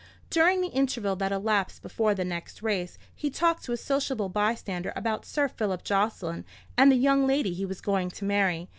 During 0.31 0.61
the 0.61 0.69
interval 0.73 1.15
that 1.17 1.31
elapsed 1.31 1.83
before 1.83 2.15
the 2.15 2.25
next 2.25 2.63
race, 2.63 2.97
he 3.15 3.29
talked 3.29 3.63
to 3.65 3.71
a 3.71 3.77
sociable 3.77 4.29
bystander 4.29 4.91
about 4.95 5.27
Sir 5.27 5.47
Philip 5.47 5.83
Jocelyn, 5.83 6.43
and 6.75 6.91
the 6.91 6.95
young 6.95 7.27
lady 7.27 7.53
he 7.53 7.67
was 7.67 7.81
going 7.81 8.09
to 8.09 8.25
marry. 8.25 8.67